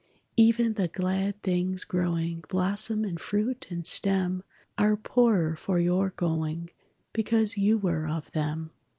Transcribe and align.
Even 0.35 0.73
the 0.73 0.87
glad 0.87 1.39
things 1.43 1.83
growing, 1.83 2.41
Blossom 2.49 3.05
and 3.05 3.19
fruit 3.19 3.67
and 3.69 3.85
stem, 3.85 4.41
Are 4.75 4.97
poorer 4.97 5.55
for 5.55 5.77
your 5.77 6.09
going 6.09 6.71
Because 7.13 7.55
you 7.55 7.77
were 7.77 8.07
of 8.07 8.31
them. 8.31 8.71